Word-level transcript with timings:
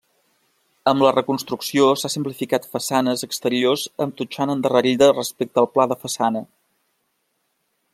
Amb 0.91 1.03
la 1.05 1.11
reconstrucció 1.15 1.89
s'ha 2.03 2.11
simplificat 2.13 2.67
façanes 2.73 3.25
exteriors 3.29 3.87
amb 4.07 4.19
totxana 4.23 4.59
endarrerida 4.59 5.15
respecte 5.15 5.65
al 5.65 5.73
pla 5.77 5.91
de 5.93 6.03
façana. 6.09 6.47